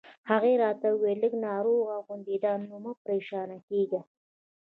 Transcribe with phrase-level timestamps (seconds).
[0.29, 4.01] هغې راته وویل: لږ ناروغه غوندې ده، نو مه پرېشانه کېږه.